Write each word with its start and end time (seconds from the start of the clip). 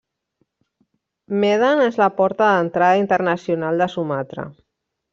Medan 1.43 1.83
és 1.89 2.01
la 2.03 2.09
porta 2.23 2.49
d'entrada 2.55 3.05
internacional 3.05 3.85
de 3.85 3.93
Sumatra. 3.99 4.53